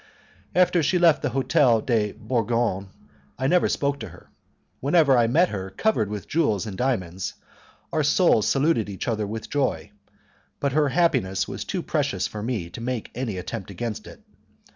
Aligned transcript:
After 0.55 0.81
she 0.81 0.97
left 0.97 1.21
the 1.21 1.29
Hotel 1.29 1.79
de 1.79 2.13
Bourgogne, 2.13 2.87
I 3.37 3.45
never 3.45 3.69
spoke 3.69 3.99
to 3.99 4.09
her. 4.09 4.31
Whenever 4.79 5.15
I 5.15 5.27
met 5.27 5.49
her 5.49 5.69
covered 5.69 6.09
with 6.09 6.27
jewels 6.27 6.65
and 6.65 6.75
diamonds, 6.75 7.35
our 7.93 8.01
souls 8.01 8.47
saluted 8.47 8.89
each 8.89 9.07
other 9.07 9.27
with 9.27 9.47
joy, 9.51 9.91
but 10.59 10.71
her 10.71 10.89
happiness 10.89 11.47
was 11.47 11.63
too 11.63 11.83
precious 11.83 12.25
for 12.25 12.41
me 12.41 12.67
to 12.71 12.81
make 12.81 13.11
any 13.13 13.37
attempt 13.37 13.69
against 13.69 14.07
it. 14.07 14.23